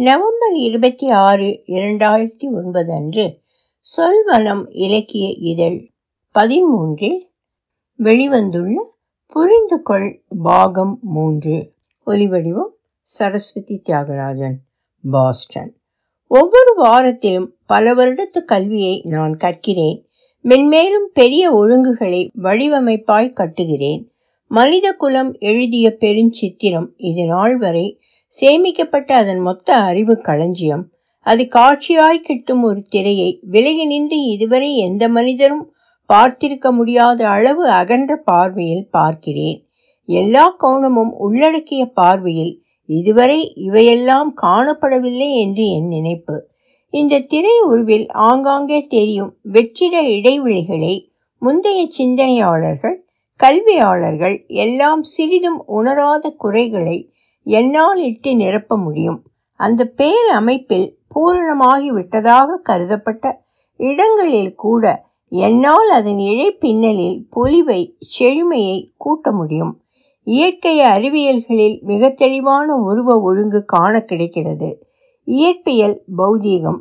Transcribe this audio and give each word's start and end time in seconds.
November 0.00 0.52
இருபத்தி 0.52 1.10
ஆறு 1.10 1.62
இரண்டாயிரத்தி 1.66 2.52
ஒன்பது 2.52 2.92
அன்று 2.92 3.38
சொல்வனம் 3.96 4.64
இலக்கிய 4.68 5.28
இதழ் 5.28 5.90
பதிமூன்றில் 6.34 7.18
வெளிவந்துள்ள 7.98 8.74
புரிந்து 9.26 9.82
கொள் 9.82 10.22
பாகம் 10.42 10.98
மூன்று. 11.02 11.72
ஒலிவடிவம் 12.06 12.70
சரஸ்வதி 13.02 13.82
தியாகராஜன் 13.84 14.54
பாஸ்டன். 15.10 15.76
ஒவ்வொரு 16.26 16.82
வாரத்திலும் 16.84 17.46
பல 17.66 17.94
வருடத்து 17.94 18.44
கல்வியை 18.44 19.02
நான் 19.04 19.36
கற்கிறேன். 19.36 20.08
மென்மேலும் 20.44 21.10
பெரிய 21.12 21.52
ஒழுங்குகளை 21.52 22.30
வடிவமைப்பாய் 22.32 23.30
கட்டுகிறேன். 23.30 24.12
மனித 24.46 24.92
குலம் 24.92 25.36
எழுதிய 25.38 25.96
பெருஞ்சித்திரம் 26.00 26.88
இது 26.96 27.26
நாள் 27.26 27.56
வரை 27.56 27.99
சேமிக்கப்பட்ட 28.34 29.10
அதன் 29.22 29.42
மொத்த 29.48 29.68
அறிவு 29.88 30.14
களஞ்சியம். 30.28 30.84
அது 31.26 31.42
காட்சியாய் 31.56 32.26
கிட்டும் 32.26 32.62
ஒரு 32.62 32.80
திரையை 32.88 33.30
விலகி 33.54 33.84
நின்று 33.84 34.18
இதுவரை 34.34 34.70
எந்த 34.86 35.04
மனிதரும் 35.08 35.64
பார்த்திருக்க 36.10 36.68
முடியாத 36.72 37.20
அளவு 37.28 37.64
அகன்ற 37.80 38.12
பார்வையில் 38.28 38.86
பார்க்கிறேன். 38.90 39.58
எல்லா 40.08 40.44
கோணமும் 40.62 41.12
உள்ளடக்கிய 41.16 41.82
பார்வையில் 41.98 42.54
இதுவரை 42.88 43.40
இவையெல்லாம் 43.66 44.30
காணப்படவில்லை 44.42 45.28
என்று 45.42 45.64
என் 45.70 45.88
நினைப்பு. 45.88 46.36
இந்த 46.94 47.22
திரை 47.32 47.56
உருவில் 47.64 48.06
ஆங்காங்கே 48.28 48.80
தெரியும் 48.86 49.30
வெற்றிட 49.52 49.96
இடைவெளிகளை 50.16 50.94
முந்தைய 51.42 51.80
சிந்தனையாளர்கள் 51.98 52.96
கல்வியாளர்கள் 53.40 54.36
எல்லாம் 54.64 55.02
சிறிதும் 55.12 55.60
உணராத 55.76 56.32
குறைகளை 56.42 56.96
என்னால் 57.42 57.98
இட்டு 57.98 58.34
நிரப்ப 58.34 58.76
முடியும். 58.76 59.22
அந்த 59.54 59.84
பேர் 59.84 60.28
அமைப்பில் 60.32 60.98
பூரணமாகி 61.14 61.86
விட்டதாக 61.86 62.60
கருதப்பட்ட 62.68 63.44
இடங்களில் 63.76 64.54
கூட 64.54 65.08
என்னால் 65.28 65.90
அதன் 65.90 66.18
இழை 66.18 66.52
பின்னலில் 66.52 67.26
பொலிவை 67.36 67.98
செழுமையை 68.18 68.92
கூட்ட 68.96 69.32
முடியும். 69.32 69.82
இயற்கை 70.22 70.80
அறிவியல்களில் 70.80 71.78
மிக 71.82 72.10
தெளிவான 72.10 72.74
உருவ 72.74 73.20
ஒழுங்கு 73.20 73.64
காண 73.64 74.00
கிடைக்கிறது. 74.00 74.86
இயற்பியல் 75.26 75.98
பௌதீகம் 76.18 76.80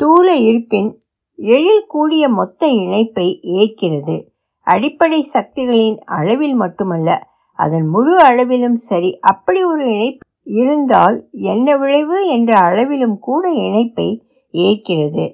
தூல 0.00 0.26
இருப்பின் 0.26 1.02
எழில் 1.36 1.84
கூடிய 1.88 2.28
மொத்த 2.28 2.66
இணைப்பை 2.66 3.40
ஏற்கிறது. 3.42 4.30
அடிப்படை 4.60 5.22
சக்திகளின் 5.22 5.98
அளவில் 5.98 6.54
மட்டுமல்ல 6.54 7.28
அதன் 7.58 7.86
முழு 7.86 8.14
அளவிலும் 8.20 8.78
சரி. 8.88 9.10
அப்படி 9.20 9.60
ஒரு 9.64 9.84
இணைப்பு 9.94 10.24
இருந்தால் 10.58 11.16
என்ன 11.50 11.76
விளைவு 11.76 12.18
என்ற 12.28 12.52
அளவிலும் 12.58 13.18
கூட 13.18 13.44
இணைப்பை 13.66 14.08
ஏற்கிறது 14.54 15.24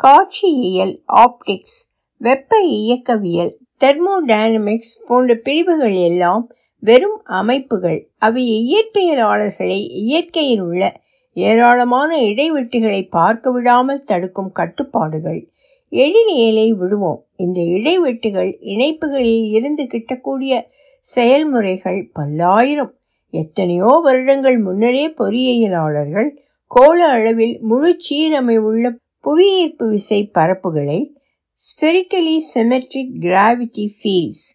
காட்சியியல் 0.00 0.94
ஆப்டிக்ஸ் 1.24 1.78
வெப்ப 2.20 2.60
இயக்கவியல் 2.78 3.52
தெர்மோடைனமிக்ஸ் 3.80 4.96
போன்ற 5.08 5.34
பிரிவுகள் 5.46 5.96
எல்லாம் 6.08 6.44
வெறும் 6.82 7.18
அமைப்புகள். 7.40 7.98
அவை 8.18 8.42
இயற்பியலாளர்களை 8.60 9.80
இயற்கையில் 10.02 10.60
உள்ள 10.60 10.82
ஏராளமான 11.36 12.10
இடைவெட்டுகளை 12.30 13.00
பார்க்க 13.08 13.52
விடாமல் 13.52 14.04
தடுக்கும் 14.04 14.52
கட்டுப்பாடுகள். 14.52 15.40
எழிலியலை 15.92 16.68
விடுவோம். 16.70 17.20
இந்த 17.36 17.60
இடைவெட்டுகள் 17.76 18.50
இணைப்புகளில் 18.72 19.48
இருந்து 19.50 19.84
கிட்டக்கூடிய 19.84 20.52
செயல்முறைகள் 21.06 22.00
பல்லாயிரம். 22.12 22.92
எத்தனையோ 23.34 23.90
வருடங்கள் 24.02 24.58
முன்னரே 24.58 25.04
பொறியியலாளர்கள் 25.08 26.30
கோள 26.66 26.98
அளவில் 27.06 27.54
முழு 27.60 27.90
சீரமைவுள்ள 28.06 28.86
புவியீர்ப்பு 29.24 29.86
விசை 29.88 30.20
பரப்புகளை 30.38 31.00
ஸ்பெரிக்கலி 31.60 32.36
சிமெட்ரிக் 32.52 33.14
கிராவிட்டி 33.20 33.84
ஃபீல்ஸ் 33.98 34.46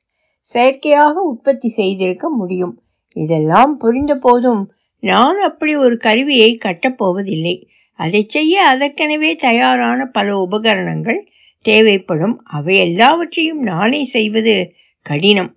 செயற்கையாக 0.47 1.16
உற்பத்தி 1.22 1.69
செய்திருக்க 1.69 2.29
முடியும். 2.29 2.75
இதெல்லாம் 3.16 3.73
புரிந்த 3.78 4.13
போதும் 4.16 4.63
நான் 5.03 5.40
அப்படி 5.40 5.75
ஒரு 5.75 5.97
கருவியை 5.97 6.51
கட்டப்போவதில்லை 6.66 7.56
அதை 8.00 8.22
செய்ய 8.28 8.63
அதற்கெனவே 8.63 9.35
தயாரான 9.35 10.00
பல 10.06 10.28
உபகரணங்கள் 10.38 11.19
தேவைப்படும். 11.62 12.44
அவை 12.44 12.78
எல்லாவற்றையும் 12.78 13.62
நானே 13.62 14.03
செய்வது 14.03 14.73
கடினம். 15.01 15.56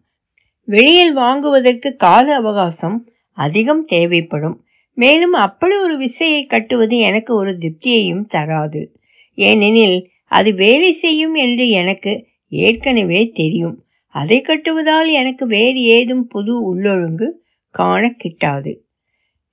வெளியில் 0.64 1.12
வாங்குவதற்கு 1.12 1.96
கால 1.96 2.34
அவகாசம் 2.34 3.08
அதிகம் 3.32 3.84
தேவைப்படும். 3.84 4.64
மேலும் 4.94 5.32
அப்படி 5.32 5.76
ஒரு 5.76 5.98
விசையை 5.98 6.46
கட்டுவது 6.46 6.98
எனக்கு 6.98 7.34
ஒரு 7.34 7.58
திருப்தியையும் 7.58 8.24
தராது. 8.24 9.00
ஏனெனில் 9.34 10.10
அது 10.26 10.54
வேலை 10.54 10.92
செய்யும் 10.92 11.34
என்று 11.34 11.68
எனக்கு 11.68 12.26
ஏற்கனவே 12.48 13.30
தெரியும். 13.34 13.84
அதை 14.06 14.40
கட்டுவதால் 14.40 15.10
எனக்கு 15.10 15.46
வேறு 15.46 15.82
ஏதும் 15.82 16.26
புது 16.26 16.74
உள்ளொழுங்கு 16.74 17.28
காண 17.70 18.14
கிட்டாது. 18.24 18.76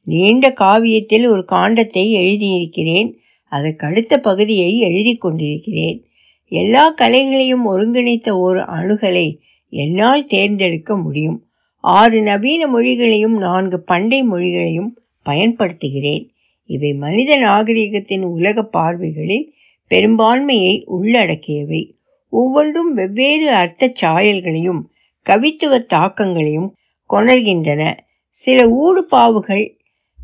நீண்ட 0.03 0.49
காவியத்தில் 0.49 1.27
ஒரு 1.27 1.45
காண்டத்தை 1.51 2.11
எழுதியிருக்கிறேன். 2.11 3.19
அதற்கு 3.43 3.87
அடுத்த 3.87 4.19
பகுதியை 4.19 4.77
எழுதி 4.77 5.15
கொண்டிருக்கிறேன். 5.15 6.06
எல்லா 6.49 6.89
கலைகளையும் 6.89 7.65
ஒருங்கிணைத்த 7.65 8.39
ஒரு 8.39 8.59
அணுகலை 8.59 9.39
என்னால் 9.69 10.25
தேர்ந்தெடுக்க 10.25 10.97
முடியும். 10.97 11.45
ஆறு 11.79 12.21
நவீன 12.21 12.67
மொழிகளையும் 12.67 13.37
நான்கு 13.37 13.81
பண்டை 13.81 14.23
மொழிகளையும் 14.23 14.89
பயன்படுத்துகிறேன். 15.29 16.29
இவை 16.65 16.93
மனித 16.93 17.37
நாகரிகத்தின் 17.37 18.21
உலக 18.21 18.63
பார்வைகளில் 18.63 19.53
பெரும்பான்மையை 19.89 20.83
உள்ளடக்கியவை. 20.85 21.95
ஒவ்வொன்றும் 22.29 22.93
வெவ்வேறு 22.93 23.49
அர்த்த 23.51 23.93
சாயல்களையும் 24.01 24.81
கவித்துவ 25.29 25.85
தாக்கங்களையும் 25.85 26.75
கொணர்கின்றன. 27.09 27.97
சில 28.29 28.65
ஊடுபாவுகள் 28.65 29.75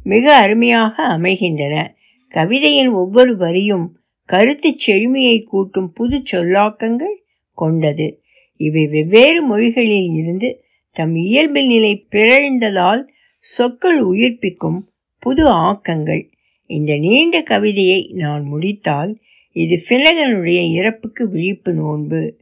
மிக 0.03 0.35
அருமையாக 0.35 1.03
அமைகின்றன. 1.03 1.95
கவிதையின் 2.29 2.91
ஒவ்வொரு 2.91 3.37
வரியும் 3.37 3.97
கருத்து 4.33 4.75
செழுமையை 4.87 5.43
கூட்டும் 5.43 5.91
புது 5.93 6.23
சொல்லாக்கங்கள் 6.31 7.15
கொண்டது. 7.53 8.21
இவை 8.55 8.87
வெவ்வேறு 8.87 9.41
மொழிகளில் 9.41 10.09
இருந்து 10.11 10.63
தம் 10.91 11.15
இயல்பு 11.15 11.65
நிலை 11.65 12.05
பிறழ்ந்ததால் 12.11 13.07
சொற்கள் 13.39 14.01
உயிர்ப்பிக்கும் 14.01 14.79
புது 15.19 15.49
ஆக்கங்கள். 15.51 16.31
இந்த 16.65 16.97
நீண்ட 16.97 17.41
கவிதையை 17.41 18.09
நான் 18.13 18.43
முடித்தால் 18.43 19.19
இது 19.51 19.83
ஃபினகனுடைய 19.89 20.71
இறப்புக்கு 20.71 21.29
விழிப்பு 21.29 21.73
நோன்பு. 21.73 22.39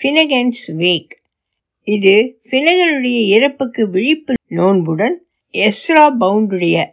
Finnegans 0.00 0.64
Wake. 0.68 1.12
இது 1.82 2.40
ஃபினகனுடைய 2.50 3.26
இறப்புக்கு 3.26 3.90
விழிப்பு 3.90 4.34
நோன்புடன் 4.46 5.26
எஸ்ரா 5.52 6.08
பவுண்டுடைய 6.20 6.86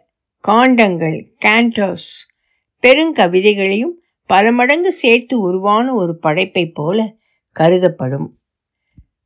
காண்டங்கள் 0.48 1.26
கேண்டோஸ் 1.44 2.12
பெருங்கவிதைகளையும் 2.82 4.00
பல 4.26 4.52
மடங்கு 4.52 4.92
சேர்த்து 4.92 5.40
உருவான 5.40 5.94
ஒரு 5.94 6.18
படைப்பை 6.18 6.70
போல 6.70 7.14
கருதப்படும். 7.58 8.26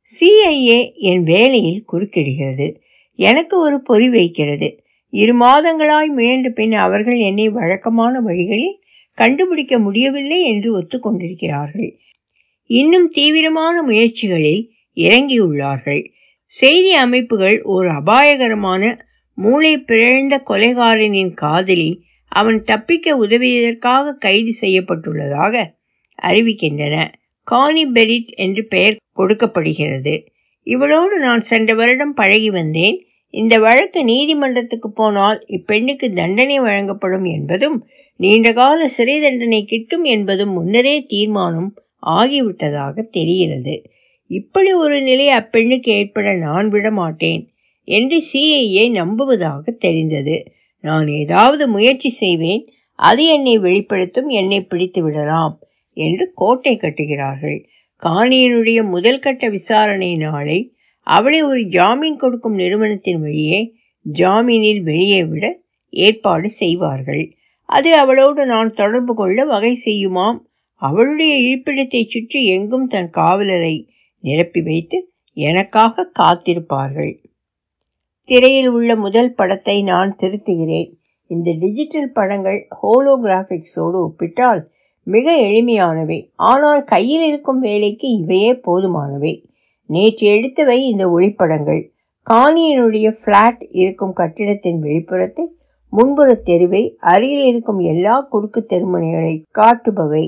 சிஐஏ 0.03 0.93
என் 0.93 1.23
வேலையில் 1.23 1.85
குறுக்கிடுகிறது. 1.93 2.81
எனக்கு 3.13 3.59
ஒரு 3.59 3.81
பொறி 3.81 4.09
வைக்கிறது. 4.09 4.83
இரு 5.09 5.39
மாதங்களாய் 5.39 6.07
முயன்ற 6.07 6.49
பின் 6.49 6.73
அவர்கள் 6.73 7.17
என்னை 7.17 7.49
வழக்கமான 7.49 8.19
வழிகளில் 8.19 8.79
கண்டுபிடிக்க 9.13 9.79
முடியவில்லை 9.79 10.41
என்று 10.41 10.81
ஒத்துக்கொண்டிருக்கிறார்கள். 10.81 11.97
இன்னும் 12.63 13.09
தீவிரமான 13.09 13.83
முயற்சிகளில் 13.83 14.69
இறங்கியுள்ளார்கள். 14.95 16.11
செய்தி 16.45 16.93
அமைப்புகள் 16.93 17.61
ஒரு 17.61 17.89
அபாயகரமான 17.89 19.05
மூளை 19.33 19.77
பிறழ்ந்த 19.77 20.43
கொலைகாரனின் 20.47 21.33
காதலி 21.33 22.05
அவன் 22.31 22.63
தப்பிக்க 22.63 23.17
உதவியதற்காக 23.17 24.13
கைது 24.13 24.53
செய்யப்பட்டுள்ளதாக 24.61 25.75
அறிவிக்கின்றன. 26.21 26.95
கானி 27.43 27.85
பெரிட் 27.85 28.29
என்று 28.35 28.65
பெயர் 28.65 28.95
கொடுக்கப்படுகிறது. 29.11 30.27
இவளோடு 30.67 31.15
நான் 31.17 31.41
சென்ற 31.41 31.75
வருடம் 31.75 32.13
பழகி 32.13 32.49
வந்தேன். 32.49 32.97
இந்த 33.29 33.59
வழக்கு 33.59 34.03
நீதிமன்றத்துக்கு 34.03 34.91
போனால் 34.91 35.45
இப்பெண்ணுக்கு 35.47 36.13
தண்டனை 36.13 36.59
வழங்கப்படும் 36.59 37.23
என்பதும் 37.23 37.87
நீண்டகால 38.15 38.87
சிறை 38.87 39.21
தண்டனை 39.21 39.65
கிட்டும் 39.65 40.03
என்பதும் 40.03 40.51
முன்னரே 40.51 41.05
தீர்மானம் 41.07 41.69
ஆகிவிட்டதாக 42.07 43.01
தெரிகிறது. 43.11 43.75
இப்படி 44.31 44.73
ஒரு 44.73 45.01
நிலை 45.01 45.27
அப்பெண்ணுக்கு 45.29 45.89
ஏற்பட 45.91 46.33
நான் 46.33 46.67
விட 46.67 46.91
மாட்டேன் 46.91 47.43
என்று 47.83 48.23
சிஐஏ 48.33 48.91
நம்புவதாக 48.91 49.71
தெரிந்தது. 49.71 50.37
நான் 50.87 51.07
ஏதாவது 51.21 51.63
முயற்சி 51.67 52.09
செய்வேன் 52.21 52.63
அது 52.99 53.23
என்னை 53.25 53.55
வெளிப்படுத்தும் 53.57 54.29
என்னை 54.39 54.59
பிடித்து 54.61 55.01
விடலாம் 55.03 55.55
என்று 55.97 56.25
கோட்டை 56.35 56.73
கட்டுகிறார்கள். 56.77 57.57
காணியனுடைய 58.03 58.79
முதல் 58.89 59.19
கட்ட 59.19 59.43
விசாரணை 59.49 60.11
நாளை 60.15 60.59
அவளை 61.07 61.39
ஒரு 61.41 61.61
ஜாமீன் 61.67 62.17
கொடுக்கும் 62.17 62.55
நிறுவனத்தின் 62.55 63.21
வழியே 63.21 63.59
ஜாமீனில் 64.05 64.81
வெளியே 64.81 65.21
விட 65.23 65.45
ஏற்பாடு 65.93 66.47
செய்வார்கள். 66.51 67.23
அது 67.69 67.89
அவளோடு 67.95 68.41
நான் 68.45 68.69
தொடர்பு 68.73 69.13
கொள்ள 69.15 69.45
வகை 69.45 69.73
செய்யுமாம்? 69.85 70.37
அவளுடைய 70.81 71.33
இருப்பிடத்தை 71.47 72.01
சுற்றி 72.05 72.39
எங்கும் 72.55 72.87
தன் 72.87 73.09
காவலரை 73.09 73.75
நிரப்பி 74.23 74.61
வைத்து 74.61 74.97
எனக்காக 75.37 76.11
காத்திருப்பார்கள். 76.19 77.13
திரையில் 78.29 78.69
உள்ள 78.69 78.95
முதல் 78.95 79.33
படத்தை 79.33 79.75
நான் 79.81 80.15
திருத்துகிறேன். 80.21 80.89
இந்த 81.25 81.51
டிஜிட்டல் 81.51 82.11
படங்கள் 82.11 82.67
ஹோலோகிராஃபிக்ஸோடு 82.81 83.97
ஒப்பிட்டால் 84.07 84.61
மிக 85.03 85.35
எளிமையானவை. 85.47 86.31
ஆனால் 86.35 86.83
கையில் 86.83 87.25
இருக்கும் 87.27 87.59
வேலைக்கு 87.59 88.07
இவையே 88.09 88.51
போதுமானவை. 88.65 89.33
நேற்று 89.85 90.25
எடுத்தவை 90.27 90.77
இந்த 90.91 91.03
ஒளிப்படங்கள். 91.09 91.81
காணியனுடைய 92.27 93.07
ஃப்ளாட் 93.19 93.61
இருக்கும் 93.69 94.13
கட்டிடத்தின் 94.13 94.79
வெளிப்புறத்தை 94.81 95.45
முன்புற 95.93 96.29
தெருவை 96.33 96.97
அருகில் 96.97 97.45
இருக்கும் 97.45 97.79
எல்லா 97.79 98.15
குறுக்கு 98.21 98.61
தெருமுனைகளை 98.69 99.35
காட்டுபவை. 99.59 100.25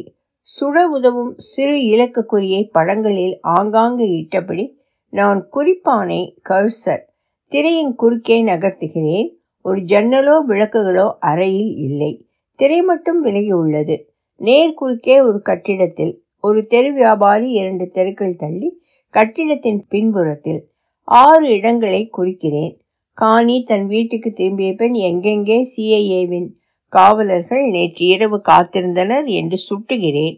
சுட 0.48 0.84
உதவும் 0.88 1.34
சிறு 1.38 1.76
இலக்கு 1.84 2.22
குறியை 2.32 2.62
படங்களில் 2.72 3.36
ஆங்காங்கு 3.42 4.06
இட்டபடி 4.20 4.66
நான் 5.14 5.40
குறிப்பானை 5.56 6.22
கர்சர் 6.50 7.04
திரையின் 7.52 7.94
குறுக்கே 7.96 8.44
நகர்த்துகிறேன். 8.44 9.30
ஒரு 9.66 9.80
ஜன்னலோ 9.82 10.36
விளக்குகளோ 10.50 11.08
அறையில் 11.20 11.72
இல்லை. 11.88 12.12
திரை 12.60 12.82
மட்டும் 12.82 13.20
விலகி 13.22 13.54
உள்ளது 13.54 13.96
நேர் 14.42 14.74
குறுக்கே 14.74 15.16
ஒரு 15.22 15.40
கட்டிடத்தில் 15.42 16.14
ஒரு 16.40 16.60
தெரு 16.68 16.90
வியாபாரி 16.94 17.48
இரண்டு 17.52 17.86
தெருக்கள் 17.86 18.36
தள்ளி 18.36 18.70
கட்டிடத்தின் 19.14 19.82
பின்புறத்தில் 19.88 20.62
ஆறு 21.08 21.46
இடங்களை 21.50 22.02
குறிக்கிறேன். 22.18 22.74
காணி 23.18 23.56
தன் 23.64 23.86
வீட்டுக்கு 23.88 24.30
திரும்பிய 24.32 24.74
பின் 24.74 24.96
எங்கெங்கே 25.10 25.58
சிஐஏவின் 25.74 26.50
காவலர்கள் 26.94 27.66
நேற்று 27.76 28.06
இரவு 28.06 28.38
காத்திருந்தனர் 28.50 29.28
என்று 29.40 29.58
சுட்டுகிறேன். 29.70 30.38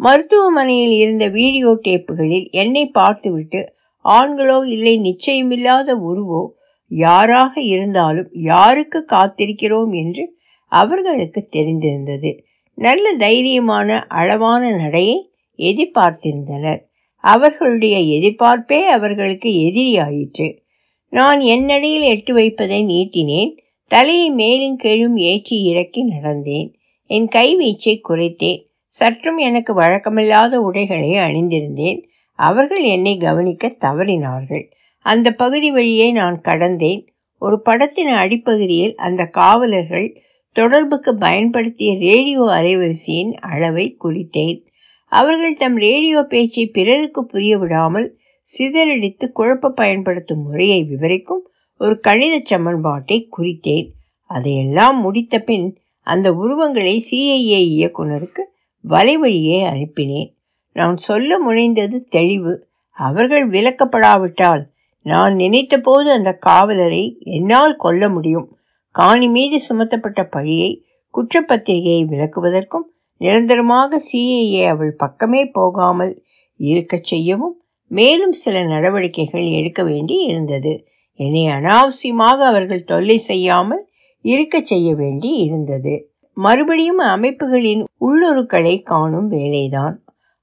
மருத்துவமனையில் 0.00 0.94
இருந்த 1.02 1.24
வீடியோ 1.38 1.70
டேப்புகளில் 1.86 2.48
என்னை 2.62 2.84
பார்த்துவிட்டு 2.98 3.60
ஆண்களோ 4.08 4.58
இல்லை 4.64 4.94
நிச்சயமில்லாத 5.00 5.90
உருவோ 6.10 6.42
யாராக 6.90 7.60
இருந்தாலும் 7.60 8.28
யாருக்கு 8.32 9.04
காத்திருக்கிறோம் 9.10 9.92
என்று 9.92 10.24
அவர்களுக்கு 10.72 11.48
தெரிந்திருந்தது. 11.52 12.30
நல்ல 12.78 13.16
தைரியமான 13.16 13.98
அளவான 14.08 14.70
நடையை 14.72 15.30
எதிர்பார்த்திருந்தனர். 15.58 16.80
அவர்களுடைய 17.24 17.96
எதிர்பார்ப்பே 18.16 18.80
அவர்களுக்கு 18.86 19.50
எதிரியாயிற்று. 19.50 20.48
நான் 21.12 21.40
என்னடியில் 21.40 22.06
எட்டு 22.06 22.32
வைப்பதை 22.34 22.84
நீட்டினேன். 22.84 23.52
தலையை 23.90 24.30
மேலும் 24.30 24.76
கீழும் 24.76 25.16
ஏற்றி 25.16 25.62
இறக்கி 25.62 26.02
நடந்தேன். 26.08 26.68
என் 27.10 27.28
கைவீச்சை 27.28 27.94
குறைத்தேன். 28.08 28.60
சற்றும் 28.86 29.38
எனக்கு 29.38 29.72
வழக்கமில்லாத 29.80 30.54
உடைகளை 30.56 31.10
அணிந்திருந்தேன். 31.12 32.00
அவர்கள் 32.36 32.82
என்னை 32.82 33.16
கவனிக்க 33.16 33.76
தவறினார்கள். 33.80 34.64
அந்த 35.00 35.30
பகுதி 35.32 35.70
வழியே 35.70 36.12
நான் 36.12 36.40
கடந்தேன். 36.40 37.06
ஒரு 37.38 37.62
படத்தின் 37.62 38.06
அடிப்பகுதியில் 38.06 38.94
அந்த 38.94 39.24
காவலர்கள் 39.24 40.20
தொடர்புக்கு 40.52 41.16
பயன்படுத்திய 41.16 41.98
ரேடியோ 41.98 42.42
அலைவரிசையின் 42.42 43.32
அளவை 43.32 43.96
குறித்தேன். 44.04 44.64
அவர்கள் 45.12 45.56
தம் 45.56 45.76
ரேடியோ 45.76 46.22
பேச்சை 46.22 46.66
பிறருக்கு 46.66 47.26
புரிய 47.26 47.58
விடாமல் 47.58 48.18
சிதறடித்து 48.48 49.26
குழப்ப 49.34 49.68
பயன்படுத்தும் 49.68 50.42
முறையை 50.42 50.84
விவரிக்கும் 50.84 51.50
ஒரு 51.78 52.00
கணித 52.00 52.40
சமன்பாட்டை 52.44 53.28
குறித்தேன். 53.38 53.88
அதையெல்லாம் 54.30 55.00
முடித்த 55.00 55.38
பின் 55.38 55.78
அந்த 56.00 56.32
உருவங்களை 56.32 57.06
சிஐஏ 57.10 57.60
இயக்குனருக்கு 57.76 58.42
வலைவழியே 58.88 59.60
அனுப்பினேன். 59.64 60.30
நான் 60.78 60.96
சொல்ல 60.96 61.38
முனைந்தது 61.46 61.98
தெளிவு. 62.08 62.54
அவர்கள் 62.96 63.44
விலக்கப்படாவிட்டால் 63.50 64.62
நான் 65.06 65.34
நினைத்தபோது 65.34 66.08
அந்த 66.10 66.30
காவலரை 66.46 67.04
என்னால் 67.28 67.74
கொல்ல 67.76 68.08
முடியும். 68.08 68.48
காணி 68.94 69.28
மீது 69.28 69.56
சுமத்தப்பட்ட 69.68 70.20
பழியை 70.30 70.70
குற்றப்பத்திரிகையை 71.14 72.02
விளக்குவதற்கும் 72.12 72.86
நிரந்தரமாக 73.20 74.00
சிஐஏ 74.08 74.62
அவள் 74.66 74.92
பக்கமே 74.96 75.42
போகாமல் 75.50 76.14
இருக்கச் 76.60 77.04
செய்யவும் 77.04 77.56
மேலும் 77.90 78.32
சில 78.32 78.62
நடவடிக்கைகள் 78.64 79.46
எடுக்க 79.58 79.80
வேண்டி 79.82 80.16
இருந்தது. 80.22 80.72
என்னை 81.20 81.44
அனாவசியமாக 81.48 82.38
அவர்கள் 82.46 82.84
தொல்லை 82.84 83.18
செய்யாமல் 83.18 83.84
இருக்க 84.24 84.56
செய்ய 84.60 84.88
வேண்டி 84.94 85.30
இருந்தது. 85.38 85.94
மறுபடியும் 86.36 87.02
அமைப்புகளின் 87.08 87.84
உள்ளொருக்களை 88.00 88.74
காணும் 88.82 89.28
வேலைதான். 89.30 89.96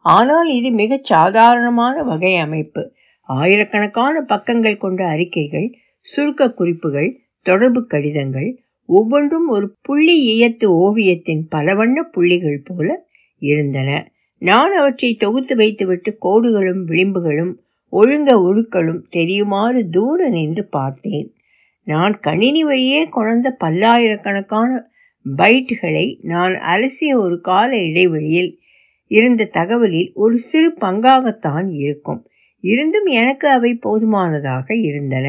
ஆனால் 0.04 0.50
இது 0.50 0.72
மிகச் 0.72 1.04
சாதாரணமான 1.04 2.04
வகை 2.04 2.36
அமைப்பு. 2.36 2.94
ஆயிரக்கணக்கான 3.22 4.22
பக்கங்கள் 4.22 4.78
கொண்ட 4.78 5.06
அறிக்கைகள் 5.06 5.78
சுருக்க 6.00 6.52
குறிப்புகள் 6.52 7.20
தொடர்பு 7.42 7.88
கடிதங்கள் 7.88 8.62
ஒவ்வொன்றும் 8.86 9.48
ஒரு 9.48 9.76
புள்ளி 9.82 10.16
இயத்து 10.26 10.68
ஓவியத்தின் 10.86 11.44
பல 11.50 11.76
வண்ண 11.76 12.04
புள்ளிகள் 12.04 12.64
போல 12.66 13.08
இருந்தன. 13.40 13.90
நான் 14.38 14.74
அவற்றை 14.78 15.16
தொகுத்து 15.16 15.56
வைத்துவிட்டு 15.56 16.18
கோடுகளும் 16.22 16.84
விளிம்புகளும் 16.88 17.54
ஒழுங்க 17.94 18.32
உருக்களும் 18.42 19.02
தெரியுமாறு 19.10 19.90
தூர 19.90 20.30
நின்று 20.30 20.68
பார்த்தேன். 20.68 21.34
நான் 21.84 22.20
கணினி 22.20 22.64
வழியே 22.64 23.08
கொணர்ந்த 23.10 23.56
பல்லாயிரக்கணக்கான 23.64 24.92
பைட்டுகளை 25.38 26.20
நான் 26.22 26.54
அலசிய 26.54 27.16
ஒரு 27.16 27.42
கால 27.42 27.78
இடைவெளியில் 27.78 28.52
இருந்த 29.14 29.50
தகவலில் 29.54 30.14
ஒரு 30.14 30.38
சிறு 30.40 30.70
பங்காகத்தான் 30.82 31.68
இருக்கும். 31.70 32.22
இருந்தும் 32.64 33.06
எனக்கு 33.06 33.48
அவை 33.50 33.76
போதுமானதாக 33.76 34.76
இருந்தன. 34.76 35.28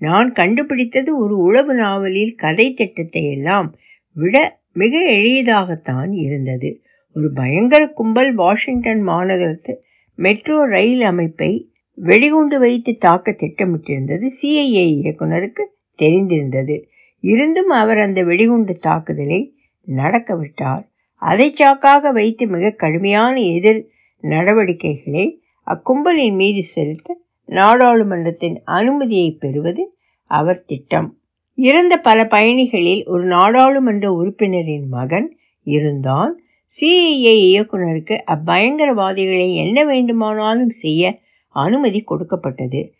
நான் 0.00 0.32
கண்டுபிடித்தது 0.32 1.10
ஒரு 1.18 1.34
உளவு 1.36 1.74
நாவலில் 1.74 2.34
கதை 2.34 2.74
திட்டத்தை 2.74 3.22
எல்லாம் 3.30 3.68
விட 4.16 4.36
மிக 4.72 5.10
எளியதாகத்தான் 5.12 6.12
இருந்தது. 6.12 6.82
ஒரு 7.16 7.32
பயங்கர 7.32 7.82
கும்பல் 7.88 8.34
வாஷிங்டன் 8.34 9.02
மாநகரத்து 9.08 9.72
மெட்ரோ 10.18 10.66
ரயில் 10.66 11.02
அமைப்பை 11.02 11.52
வெடிகுண்டு 11.98 12.58
வைத்து 12.58 12.92
தாக்க 12.98 13.30
திட்டமிட்டிருந்தது 13.32 14.26
சிஐஏ 14.40 14.84
இயக்குனருக்கு 14.98 15.64
தெரிந்திருந்தது. 15.98 16.76
இருந்தும் 17.24 17.68
அவர் 17.68 17.98
அந்த 17.98 18.20
வெடிகுண்டு 18.24 18.74
தாக்குதலை 18.80 19.40
நடக்க 19.86 20.36
விட்டார் 20.36 20.84
அதை 21.20 21.54
சாக்காக 21.60 22.12
வைத்து 22.12 22.46
மிக 22.46 22.70
கடுமையான 22.70 23.40
எதிர் 23.40 23.88
நடவடிக்கைகளை 24.20 25.42
அக்கும்பலின் 25.66 26.34
மீது 26.34 26.62
செலுத்த 26.62 27.18
நாடாளுமன்றத்தின் 27.48 28.56
அனுமதியை 28.64 29.30
பெறுவது 29.32 29.82
அவர் 30.30 30.64
திட்டம். 30.64 31.08
இறந்த 31.54 31.94
பல 31.98 32.26
பயணிகளில் 32.26 33.02
ஒரு 33.06 33.24
நாடாளுமன்ற 33.24 34.06
உறுப்பினரின் 34.12 34.86
மகன் 34.88 35.36
இருந்தான். 35.66 36.32
சிஐஏ 36.70 37.34
இயக்குனருக்கு 37.46 38.16
அப்பயங்கரவாதிகளை 38.26 39.48
என்ன 39.54 39.84
வேண்டுமானாலும் 39.84 40.70
செய்ய 40.70 41.20
அனுமதி 41.48 42.00
கொடுக்கப்பட்டது. 42.00 42.92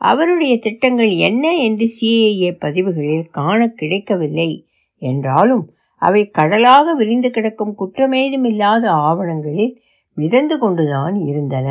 அவருடைய 0.00 0.58
திட்டங்கள் 0.58 1.12
என்ன 1.28 1.44
என்று 1.56 1.86
சிஐஏ 2.00 2.50
பதிவுகளில் 2.58 3.26
காண 3.30 3.60
கிடைக்கவில்லை 3.68 4.50
என்றாலும் 5.02 5.64
அவை 6.02 6.22
கடலாக 6.30 6.94
விரிந்து 6.94 7.30
கிடக்கும் 7.30 7.76
குற்றமேதுமில்லாத 7.80 8.84
ஆவணங்களில் 9.08 9.72
மிதந்து 10.16 10.58
கொண்டுதான் 10.58 11.14
இருந்தன. 11.30 11.68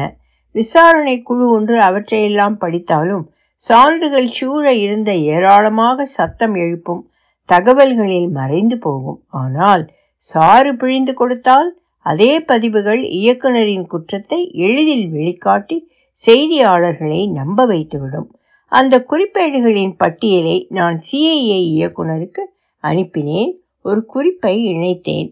விசாரணை 0.55 1.15
குழு 1.19 1.46
ஒன்று 1.50 1.75
அவற்றையெல்லாம் 1.81 2.57
படித்தாலும் 2.57 3.25
சான்றுகள் 3.63 4.29
சூழ 4.29 4.65
இருந்த 4.75 5.12
ஏராளமாக 5.34 6.05
சத்தம் 6.05 6.55
எழுப்பும் 6.55 7.03
தகவல்களில் 7.50 8.29
மறைந்து 8.29 8.77
போகும். 8.77 9.19
ஆனால் 9.41 9.84
சாறு 10.24 10.72
பிழிந்து 10.75 11.13
கொடுத்தால் 11.13 11.69
அதே 12.05 12.31
பதிவுகள் 12.41 13.01
இயக்குனரின் 13.19 13.88
குற்றத்தை 13.88 14.39
எளிதில் 14.65 15.07
வெளிக்காட்டி 15.13 15.77
செய்தியாளர்களை 16.17 17.22
நம்ப 17.31 17.65
வைத்துவிடும். 17.67 18.27
அந்த 18.72 18.96
குறிப்பேடுகளின் 19.10 19.93
பட்டியலை 19.98 20.57
நான் 20.69 20.98
சிஐஏ 21.07 21.60
இயக்குனருக்கு 21.75 22.43
அனுப்பினேன். 22.84 23.51
ஒரு 23.88 24.01
குறிப்பை 24.06 24.53
இணைத்தேன். 24.74 25.29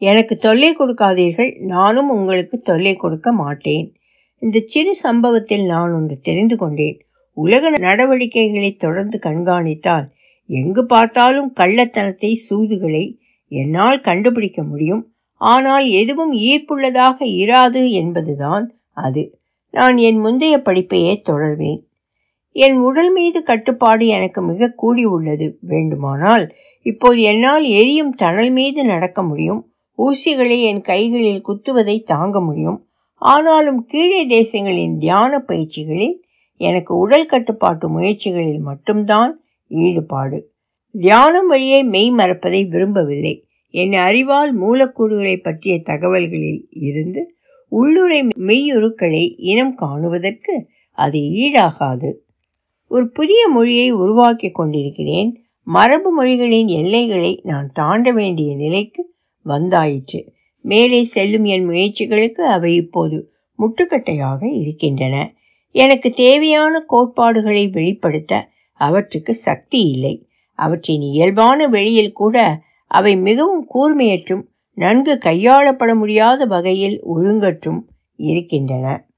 எனக்கு 0.00 0.34
தொல்லை 0.36 0.70
கொடுக்காதீர்கள் 0.74 1.50
நானும் 1.66 2.10
உங்களுக்கு 2.10 2.56
தொல்லை 2.60 2.94
கொடுக்க 2.96 3.28
மாட்டேன். 3.32 3.86
இந்த 4.42 4.58
சிறு 4.66 4.92
சம்பவத்தில் 4.96 5.64
நான் 5.64 5.92
ஒன்று 5.92 6.16
தெரிந்து 6.18 6.56
கொண்டேன். 6.56 6.98
உலக 7.36 7.70
நடவடிக்கைகளை 7.78 8.70
தொடர்ந்து 8.76 9.16
கண்காணித்தால் 9.22 10.06
எங்கு 10.50 10.82
பார்த்தாலும் 10.86 11.50
கள்ளத்தனத்தை 11.60 12.30
சூதுகளை 12.48 13.04
என்னால் 13.52 14.00
கண்டுபிடிக்க 14.00 14.62
முடியும். 14.62 15.02
ஆனால் 15.40 15.86
எதுவும் 16.00 16.32
ஈர்ப்புள்ளதாக 16.48 17.18
இராது 17.42 17.82
என்பதுதான் 17.90 18.64
அது. 19.06 19.24
நான் 19.74 19.96
என் 20.08 20.18
முந்தைய 20.18 20.56
படிப்பையே 20.64 21.14
தொடர்வேன். 21.28 21.82
என் 22.62 22.78
உடல் 22.78 23.10
மீது 23.12 23.42
கட்டுப்பாடு 23.42 24.06
எனக்கு 24.06 24.42
மிக 24.42 24.68
கூடி 24.76 25.04
உள்ளது. 25.04 25.58
வேண்டுமானால் 25.60 26.44
இப்போது 26.82 27.20
என்னால் 27.20 27.64
எரியும் 27.64 28.14
தணல் 28.14 28.50
மீது 28.50 28.84
நடக்க 28.84 29.22
முடியும். 29.22 29.60
ஊசிகளை 29.98 30.56
என் 30.62 30.80
கைகளில் 30.80 31.44
குத்துவதை 31.48 32.02
தாங்க 32.02 32.40
முடியும். 32.40 32.78
ஆனாலும் 33.14 33.84
கீழே 33.84 34.20
தேசங்களின் 34.28 34.96
தியான 34.98 35.44
பயிற்சிகளில் 35.48 36.16
எனக்கு 36.60 36.96
உடல் 36.96 37.26
கட்டுப்பாட்டு 37.26 37.86
முயற்சிகளில் 37.88 38.60
மட்டும்தான் 38.60 39.40
ஈடுபாடு. 39.68 40.38
தியானம் 40.92 41.46
வழியே 41.46 41.82
மெய் 41.82 42.10
மறப்பதை 42.10 42.68
விரும்பவில்லை. 42.68 43.34
என் 43.74 43.92
அறிவால் 43.92 44.52
மூலக்கூறுகளை 44.60 45.36
பற்றிய 45.36 45.80
தகவல்களில் 45.80 46.66
இருந்து 46.70 47.22
உள்ளுரை 47.68 48.20
மெய்யுருக்களை 48.38 49.34
இனம் 49.36 49.74
காணுவதற்கு 49.74 50.54
அது 50.98 51.18
ஈடாகாது. 51.18 52.10
ஒரு 52.88 53.10
புதிய 53.10 53.48
மொழியை 53.48 53.90
உருவாக்கி 53.90 54.50
கொண்டிருக்கிறேன். 54.50 55.42
மரபு 55.62 56.10
மொழிகளின் 56.12 56.66
எல்லைகளை 56.66 57.40
நான் 57.44 57.70
தாண்ட 57.72 58.12
வேண்டிய 58.12 58.56
நிலைக்கு 58.56 59.14
வந்தாயிற்று. 59.44 60.28
மேலே 60.60 61.04
செல்லும் 61.04 61.44
என் 61.44 61.68
முயற்சிகளுக்கு 61.68 62.40
அவை 62.46 62.74
இப்போது 62.74 63.30
முட்டுக்கட்டையாக 63.58 64.60
இருக்கின்றன. 64.60 65.34
எனக்கு 65.70 66.10
தேவையான 66.10 66.80
கோட்பாடுகளை 66.80 67.68
வெளிப்படுத்த 67.68 68.48
அவற்றுக்கு 68.72 69.34
சக்தி 69.34 69.80
இல்லை. 69.90 70.28
அவற்றின் 70.54 71.00
இயல்பான 71.00 71.68
வெளியில் 71.68 72.12
கூட 72.12 72.62
அவை 72.86 73.16
மிகவும் 73.16 73.66
கூர்மையற்றும் 73.74 74.42
நன்கு 74.74 75.18
கையாளப்பட 75.24 75.94
முடியாத 75.94 76.44
வகையில் 76.44 77.02
ஒழுங்கற்றும் 77.04 77.80
இருக்கின்றன. 78.16 79.08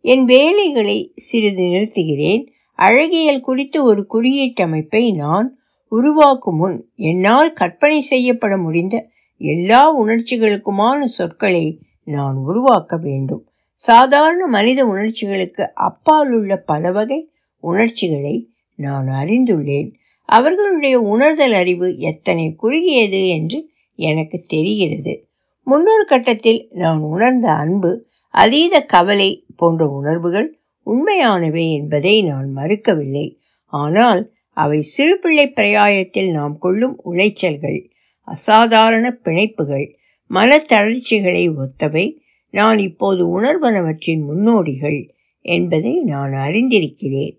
என் 0.00 0.24
வேலைகளை 0.24 1.12
சிறிது 1.16 1.62
நிறுத்துகிறேன். 1.62 2.52
அழகியல் 2.78 3.40
குறித்து 3.40 3.84
ஒரு 3.84 4.06
குறியீட்டமைப்பை 4.14 5.14
நான் 5.14 5.58
உருவாக்கும் 5.88 6.56
முன் 6.56 6.90
என்னால் 6.94 7.52
கற்பனை 7.52 8.00
செய்யப்பட 8.00 8.56
முடிந்த 8.56 9.08
எல்லா 9.36 10.04
உணர்ச்சிகளுக்குமான 10.04 11.04
சொற்களை 11.04 11.80
நான் 12.04 12.36
உருவாக்க 12.36 12.96
வேண்டும். 12.96 13.48
சாதாரண 13.72 14.46
மனித 14.46 14.84
உணர்ச்சிகளுக்கு 14.84 15.62
அப்பால் 15.74 16.32
உள்ள 16.32 16.56
பல 16.56 16.92
வகை 16.92 17.30
உணர்ச்சிகளை 17.60 18.50
நான் 18.76 19.08
அறிந்துள்ளேன். 19.08 19.90
அவர்களுடைய 20.28 21.00
உணர்தல் 21.00 21.52
அறிவு 21.52 21.98
எத்தனை 21.98 22.54
குறுகியது 22.54 23.28
என்று 23.28 23.70
எனக்கு 23.98 24.38
தெரிகிறது. 24.48 25.26
முன்னொரு 25.62 26.04
கட்டத்தில் 26.04 26.68
நான் 26.72 26.98
உணர்ந்த 26.98 27.50
அன்பு 27.52 28.06
அதீத 28.34 28.80
கவலை 28.80 29.46
போன்ற 29.56 29.86
உணர்வுகள் 29.86 30.48
உண்மையானவை 30.84 31.72
என்பதை 31.72 32.22
நான் 32.22 32.48
மறுக்கவில்லை. 32.56 33.26
ஆனால் 33.72 34.32
அவை 34.56 34.82
சிறுபிள்ளை 34.82 35.46
பிரயாயத்தில் 35.50 36.30
நாம் 36.30 36.58
கொள்ளும் 36.58 36.96
உளைச்சல்கள் 37.04 37.80
அசாதாரண 38.28 39.18
பிணைப்புகள் 39.24 39.86
மனத்தளர்ச்சிகளை 40.30 41.44
ஒத்தவை. 41.56 42.06
நான் 42.50 42.78
இப்போது 42.78 43.22
உணர்வனவற்றின் 43.40 44.22
முன்னோடிகள் 44.24 45.00
என்பதை 45.44 45.94
நான் 46.02 46.32
அறிந்திருக்கிறேன். 46.32 47.34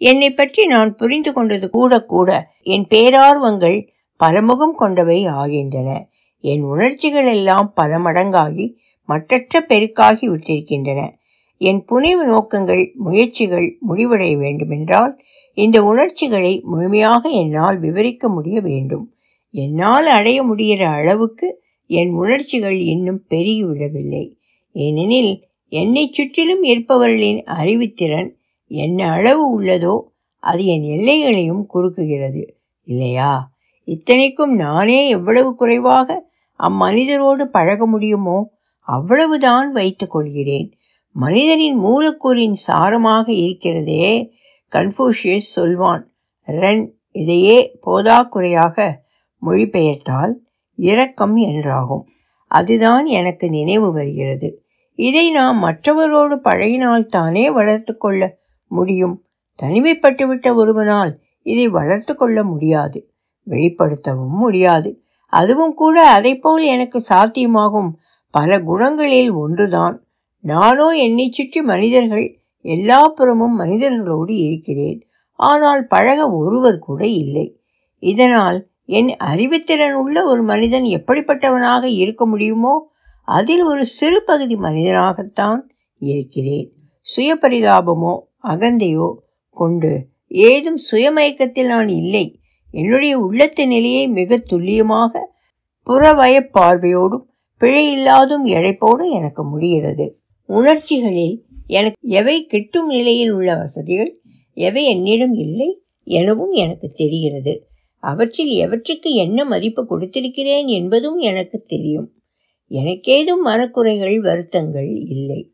என்னை 0.00 0.30
பற்றி 0.30 0.66
நான் 0.66 0.96
புரிந்து 0.96 1.32
கொண்டது 1.32 1.70
கூட 1.70 2.04
கூட 2.04 2.30
என் 2.62 2.86
பேரார்வங்கள் 2.90 3.78
பலமுகம் 4.20 4.74
கொண்டவை 4.74 5.26
ஆகின்றன. 5.26 5.90
என் 6.44 6.62
உணர்ச்சிகள் 6.62 7.26
எல்லாம் 7.26 7.72
பல 7.74 7.98
மடங்காகி 7.98 8.66
மற்றற்ற 9.08 9.60
பெருக்காகி 9.68 10.26
விட்டிருக்கின்றன. 10.28 11.00
என் 11.58 11.84
புனைவு 11.84 12.26
நோக்கங்கள் 12.26 12.92
முயற்சிகள் 12.94 13.78
முடிவடைய 13.88 14.38
வேண்டுமென்றால் 14.38 15.18
இந்த 15.52 15.84
உணர்ச்சிகளை 15.84 16.60
முழுமையாக 16.64 17.28
என்னால் 17.28 17.78
விவரிக்க 17.78 18.28
முடிய 18.28 18.60
வேண்டும். 18.60 19.14
என்னால் 19.50 20.06
அடைய 20.06 20.42
முடிகிற 20.42 20.84
அளவுக்கு 20.84 21.62
என் 21.86 22.10
உணர்ச்சிகள் 22.10 22.78
இன்னும் 22.78 23.24
பெருகிவிடவில்லை. 23.30 24.34
ஏனெனில் 24.72 25.44
என்னை 25.68 26.10
சுற்றிலும் 26.12 26.62
இருப்பவர்களின் 26.62 27.42
அறிவுத்திறன் 27.44 28.34
என்ன 28.66 29.12
அளவு 29.12 29.60
உள்ளதோ 29.60 30.00
அது 30.38 30.64
என் 30.64 30.82
எல்லைகளையும் 30.82 31.66
குறுக்குகிறது. 31.74 32.48
இல்லையா? 32.82 33.54
இத்தனைக்கும் 33.84 34.54
நானே 34.54 35.08
எவ்வளவு 35.08 35.54
குறைவாக 35.54 36.30
அம்மனிதரோடு 36.58 37.44
பழக 37.44 37.86
முடியுமோ 37.86 38.50
அவ்வளவுதான் 38.80 39.72
வைத்துக் 39.72 40.10
கொள்கிறேன். 40.10 40.72
மனிதனின் 41.18 41.84
மூலக்கூறின் 41.84 42.54
சாரமாக 42.66 43.28
இருக்கிறதே 43.28 44.32
கன்ஃபூஷியஸ் 44.72 45.38
சொல்வான். 45.38 46.12
ரன் 46.40 46.94
இதையே 47.10 47.78
போதாக்குறையாக 47.86 48.92
மொழிபெயர்த்தால் 49.42 50.32
இரக்கம் 50.74 51.36
என்றாகும். 51.36 52.02
அதுதான் 52.46 53.06
எனக்கு 53.06 53.50
நினைவு 53.50 53.92
வருகிறது. 53.92 54.64
இதை 54.94 55.30
நாம் 55.30 55.64
மற்றவரோடு 55.64 56.40
பழகினால் 56.44 57.06
தானே 57.06 57.50
வளர்த்து 57.50 57.96
கொள்ள 57.96 58.38
முடியும். 58.66 59.24
தனிமைப்பட்டுவிட்ட 59.62 60.54
ஒருவனால் 60.54 61.18
இதை 61.42 61.68
வளர்த்து 61.68 62.16
கொள்ள 62.16 62.44
முடியாது. 62.44 63.12
வெளிப்படுத்தவும் 63.46 64.28
முடியாது. 64.28 65.02
அதுவும் 65.28 65.74
கூட 65.74 66.20
அதைப்போல் 66.20 66.40
போல் 66.40 66.62
எனக்கு 66.62 67.04
சாத்தியமாகும் 67.08 67.90
பல 68.30 68.58
குணங்களில் 68.58 69.32
ஒன்றுதான். 69.32 70.05
நானோ 70.44 70.86
என்னை 70.96 71.30
சுற்றி 71.32 71.60
மனிதர்கள் 71.62 72.26
எல்லா 72.60 73.08
புறமும் 73.08 73.60
மனிதர்களோடு 73.60 74.28
இருக்கிறேன். 74.28 74.98
ஆனால் 75.34 75.86
பழக 75.86 76.30
ஒருவர் 76.30 76.78
கூட 76.78 77.06
இல்லை. 77.06 77.46
இதனால் 78.02 78.58
என் 78.84 79.10
அறிவுத்திறன் 79.24 79.92
உள்ள 79.92 80.16
ஒரு 80.24 80.42
மனிதன் 80.42 80.86
எப்படிப்பட்டவனாக 80.98 81.84
இருக்க 81.84 82.26
முடியுமோ 82.26 82.74
அதில் 83.28 83.62
ஒரு 83.62 83.86
சிறு 83.86 84.22
பகுதி 84.22 84.56
மனிதனாகத்தான் 84.56 85.60
இருக்கிறேன். 86.00 86.68
சுயபரிதாபமோ 87.06 88.14
அகந்தையோ 88.44 89.08
கொண்டு 89.56 89.92
ஏதும் 90.26 90.78
சுயமயக்கத்தில் 90.90 91.66
நான் 91.66 91.88
இல்லை. 91.88 92.26
என்னுடைய 92.70 93.18
உள்ளத்து 93.18 93.66
நிலையை 93.66 94.04
மிக 94.08 94.36
துல்லியமாக 94.36 95.12
புறவய 95.86 96.36
பார்வையோடும் 96.54 97.26
பிழையில்லாதும் 97.60 98.46
இழைப்போடும் 98.46 99.12
எனக்கு 99.12 99.42
முடிகிறது. 99.44 100.06
உணர்ச்சிகளில் 100.46 101.44
எனக்கு 101.66 102.08
எவை 102.08 102.44
கிட்டும் 102.44 102.86
நிலையில் 102.86 103.30
உள்ள 103.30 103.56
வசதிகள் 103.56 104.20
எவை 104.54 104.84
என்னிடம் 104.84 105.34
இல்லை 105.34 105.82
எனவும் 106.04 106.50
எனக்கு 106.50 106.88
தெரிகிறது. 106.88 107.66
அவற்றில் 107.98 108.68
எவற்றுக்கு 108.68 109.12
என்ன 109.14 109.44
மதிப்பு 109.44 109.86
கொடுத்திருக்கிறேன் 109.90 110.66
என்பதும் 110.66 111.18
எனக்கு 111.18 111.58
தெரியும். 111.58 112.12
எனக்கேதும் 112.70 113.42
மனக்குறைகள் 113.44 114.16
வருத்தங்கள் 114.16 114.90
இல்லை. 115.04 115.52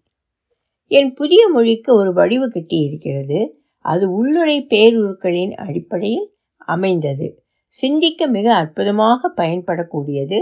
என் 0.87 1.13
புதிய 1.13 1.49
மொழிக்கு 1.49 1.95
ஒரு 1.95 2.13
வடிவு 2.13 2.49
கிட்டியிருக்கிறது. 2.49 3.49
அது 3.79 4.13
உள்ளுரை 4.13 4.67
பேருருக்களின் 4.71 5.53
அடிப்படையில் 5.53 6.35
அமைந்தது. 6.57 7.45
சிந்திக்க 7.67 8.27
மிக 8.27 8.55
அற்புதமாக 8.55 9.33
பயன்படக்கூடியது. 9.37 10.39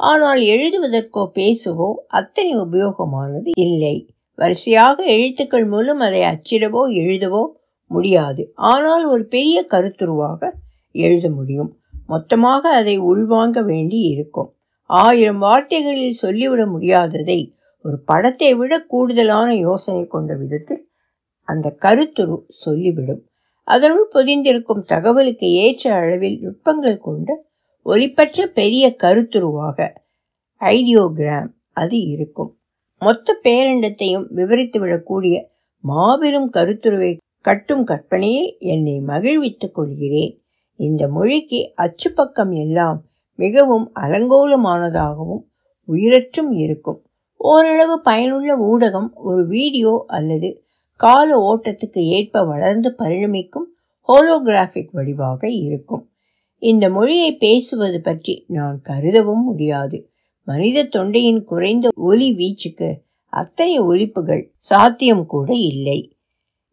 ஆனால் 0.00 0.40
எழுதுவதற்கோ 0.52 1.22
பேசவோ 1.34 1.88
அத்தனை 2.08 2.52
உபயோகமானது 2.56 3.50
இல்லை. 3.56 3.96
வரிசையாக 4.38 4.98
எழுத்துக்கள் 5.06 5.66
மூலம் 5.66 5.98
அதை 5.98 6.20
அச்சிடவோ 6.22 6.82
எழுதவோ 7.02 7.42
முடியாது. 7.90 8.42
ஆனால் 8.54 9.04
ஒரு 9.04 9.24
பெரிய 9.26 9.66
கருத்துருவாக 9.70 10.50
எழுத 10.94 11.26
முடியும். 11.30 11.70
மொத்தமாக 12.06 12.62
அதை 12.70 12.94
உள்வாங்க 13.00 13.58
வேண்டி 13.62 13.98
இருக்கும். 14.00 14.50
ஆயிரம் 14.90 15.38
வார்த்தைகளில் 15.38 16.20
சொல்லிவிட 16.22 16.62
முடியாததை 16.66 17.40
ஒரு 17.84 17.98
படத்தை 18.00 18.50
விட 18.54 18.72
கூடுதலான 18.84 19.48
யோசனை 19.56 20.02
கொண்ட 20.06 20.32
விதத்தில் 20.34 20.82
அந்த 21.48 21.76
கருத்துரு 21.80 22.36
சொல்லிவிடும். 22.64 23.22
அதனுள் 23.68 24.08
பொதிந்திருக்கும் 24.12 24.82
தகவலுக்கு 24.84 25.48
ஏற்ற 25.64 25.84
அளவில் 25.94 26.38
நுட்பங்கள் 26.42 26.98
கொண்ட 26.98 27.36
ஒளிப்பற்ற 27.84 28.44
பெரிய 28.44 28.96
கருத்துருவாக. 29.02 29.94
ஐடியோகிராம் 30.60 31.48
அது 31.72 32.00
இருக்கும். 32.00 32.58
மொத்த 32.98 33.40
பேரண்டத்தையும் 33.42 34.26
விவரித்துவிடக்கூடிய 34.36 35.44
மாபெரும் 35.80 36.52
கருத்துருவை 36.52 37.16
கட்டும் 37.40 37.84
கற்பனையில் 37.84 38.56
என்னை 38.58 39.00
மகிழ்வித்துக் 39.00 39.74
கொள்கிறேன். 39.74 40.42
இந்த 40.76 41.08
மொழிக்கு 41.08 41.72
அச்சுப்பக்கம் 41.76 42.54
எல்லாம் 42.54 43.04
மிகவும் 43.34 43.92
அலங்கோலமானதாகவும் 44.00 45.44
உயிரற்றும் 45.88 46.50
இருக்கும். 46.50 47.02
ஓரளவு 47.36 48.00
பயனுள்ள 48.00 48.56
ஊடகம் 48.56 49.12
ஒரு 49.14 49.46
வீடியோ 49.46 50.04
அல்லது 50.06 50.62
கால 50.96 51.38
ஓட்டத்துக்கு 51.38 51.98
ஏற்ப 51.98 52.44
வளர்ந்து 52.44 52.94
பரிணமிக்கும் 52.98 53.66
ஹோலோகிராஃபிக் 54.08 54.88
வடிவாக 54.92 55.50
இருக்கும். 55.50 56.09
இந்த 56.60 56.90
மொழியை 56.90 57.36
பேசுவது 57.36 58.00
பற்றி 58.00 58.44
நான் 58.48 58.82
கருதவும் 58.88 59.42
முடியாது. 59.44 60.10
மனித 60.44 60.84
தொண்டையின் 60.84 61.44
குறைந்த 61.44 61.88
ஒலி 61.94 62.34
வீச்சுக்கு 62.34 62.94
அத்தனை 63.26 63.78
ஒலிப்புகள் 63.78 64.52
சாத்தியம் 64.56 65.26
கூட 65.26 65.52
இல்லை. 65.52 66.16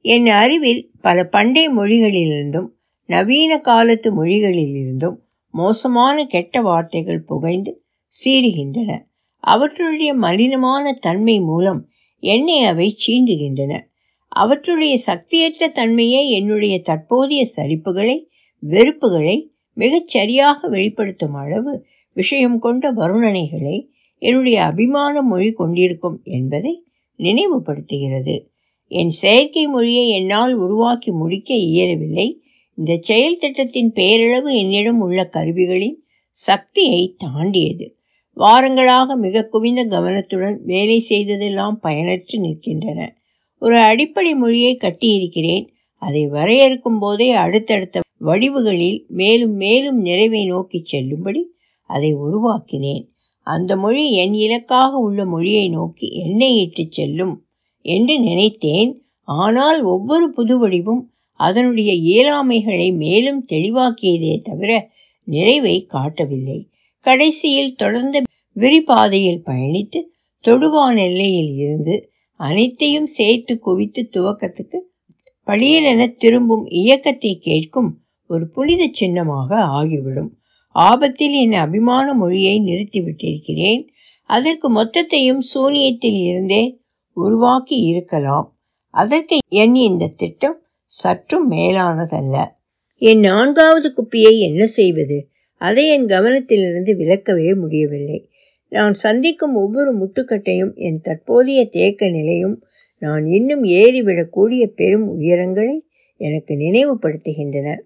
என் 0.01 0.27
அறிவில் 0.27 0.91
பல 1.01 1.23
பண்டைய 1.23 1.73
மொழிகளிலிருந்தும் 1.73 2.67
நவீன 3.05 3.59
காலத்து 3.59 4.25
மொழிகளிலிருந்தும் 4.25 5.15
மோசமான 5.51 6.25
கெட்ட 6.25 6.61
வார்த்தைகள் 6.61 7.23
புகைந்து 7.23 7.83
சீறுகின்றன. 8.07 9.05
அவற்றுடைய 9.47 10.13
மலினமான 10.21 10.91
தன்மை 10.91 11.39
மூலம் 11.39 11.89
என்னை 12.19 12.63
அவை 12.63 12.97
சீண்டுகின்றன. 13.07 13.79
அவற்றுடைய 14.35 14.95
சக்தியற்ற 15.07 15.67
தன்மையே 15.67 16.29
என்னுடைய 16.29 16.81
தற்போதைய 16.81 17.47
சரிப்புகளை 17.57 18.17
வெறுப்புகளை 18.63 19.55
மிகச் 19.77 20.07
சரியாக 20.07 20.67
வெளிப்படுத்தும் 20.67 21.33
அளவு 21.33 21.73
விஷயம் 22.13 22.59
கொண்ட 22.59 22.93
வருணனைகளை 22.93 23.77
என்னுடைய 24.19 24.63
அபிமான 24.63 25.21
மொழி 25.21 25.51
கொண்டிருக்கும் 25.51 26.19
என்பதை 26.23 26.73
நினைவுபடுத்துகிறது. 27.19 28.35
என் 28.87 29.11
செயற்கை 29.11 29.67
மொழியை 29.67 30.09
என்னால் 30.09 30.53
உருவாக்கி 30.53 31.11
முடிக்க 31.11 31.53
இயலவில்லை. 31.53 32.27
இந்த 32.75 32.97
செயல் 33.01 33.37
திட்டத்தின் 33.37 33.91
பேரளவு 33.95 34.49
என்னிடம் 34.53 34.99
உள்ள 34.99 35.25
கருவிகளின் 35.25 35.97
சக்தியை 36.29 37.15
தாண்டியது. 37.17 37.87
வாரங்களாக 38.37 39.15
மிக 39.15 39.45
குவிந்த 39.45 39.83
கவனத்துடன் 39.83 40.59
வேலை 40.63 40.99
செய்ததெல்லாம் 40.99 41.79
பயனற்று 41.83 42.35
நிற்கின்றன. 42.41 43.09
ஒரு 43.59 43.77
அடிப்படை 43.77 44.35
மொழியை 44.35 44.77
கட்டியிருக்கிறேன். 44.81 45.65
அதை 46.01 46.27
வரையறுக்கும் 46.27 46.99
போதே 46.99 47.29
அடுத்தடுத்த 47.31 48.05
வடிவுகளில் 48.21 48.99
மேலும் 49.07 49.53
மேலும் 49.53 49.99
நிறைவை 49.99 50.45
நோக்கி 50.45 50.79
செல்லும்படி 50.83 51.41
அதை 51.89 52.15
உருவாக்கினேன். 52.15 53.03
அந்த 53.47 53.71
மொழி 53.77 54.11
என் 54.13 54.33
இலக்காக 54.33 54.91
உள்ள 54.97 55.25
மொழியை 55.25 55.69
நோக்கி 55.69 56.07
என்னை 56.23 56.51
இட்டு 56.57 56.87
செல்லும் 56.89 57.35
என்று 57.85 58.15
நினைத்தேன். 58.19 58.91
ஆனால் 59.23 59.79
ஒவ்வொரு 59.83 60.29
புது 60.29 60.55
வடிவும் 60.59 61.03
அதனுடைய 61.39 61.91
இயலாமைகளை 61.93 62.89
மேலும் 62.95 63.45
தெளிவாக்கியதே 63.45 64.33
தவிர 64.41 64.71
நிறைவை 65.27 65.75
காட்டவில்லை. 65.85 66.59
கடைசியில் 67.05 67.75
தொடர்ந்த 67.75 68.21
விரிபாதையில் 68.55 69.43
பயணித்து 69.45 69.99
தொடுவான் 70.45 70.97
எல்லையில் 70.97 71.51
இருந்து 71.55 71.95
அனைத்தையும் 72.39 73.09
சேர்த்து 73.17 73.53
குவித்து 73.59 74.01
துவக்கத்துக்கு 74.11 74.79
பழியலென 75.47 76.07
திரும்பும் 76.17 76.65
இயக்கத்தை 76.81 77.31
கேட்கும் 77.39 77.89
ஒரு 78.27 78.47
புனித 78.47 78.89
சின்னமாக 78.91 79.61
ஆகிவிடும். 79.61 80.37
ஆபத்தில் 80.71 81.31
என் 81.31 81.53
அபிமான 81.53 82.13
மொழியை 82.13 82.59
நிறுத்திவிட்டிருக்கிறேன். 82.59 83.87
அதற்கு 84.23 84.75
மொத்தத்தையும் 84.75 85.39
சூனியத்தில் 85.39 86.19
இருந்தே 86.19 86.79
உருவாக்கி 87.13 87.75
இருக்கலாம். 87.75 88.57
அதற்கு 88.89 89.37
என் 89.47 89.75
இந்த 89.75 90.07
திட்டம் 90.07 90.61
சற்றும் 90.85 91.51
மேலானதல்ல. 91.51 92.47
என் 92.97 93.19
நான்காவது 93.19 93.93
குப்பியை 93.95 94.39
என்ன 94.39 94.65
செய்வது? 94.65 95.29
அதை 95.57 95.87
என் 95.87 96.05
கவனத்திலிருந்து 96.05 96.93
விலக்கவே 96.97 97.59
முடியவில்லை. 97.59 98.29
நான் 98.69 98.93
சந்திக்கும் 98.93 99.55
ஒவ்வொரு 99.55 99.91
முட்டுக்கட்டையும் 99.97 100.75
என் 100.75 101.01
தற்போதைய 101.01 101.65
தேக்க 101.65 102.09
நிலையும் 102.09 102.63
நான் 102.99 103.25
இன்னும் 103.25 103.63
ஏறிவிடக்கூடிய 103.63 104.65
பெரும் 104.65 105.19
உயரங்களை 105.19 105.79
எனக்கு 106.15 106.53
நினைவுபடுத்துகின்றன. 106.53 107.79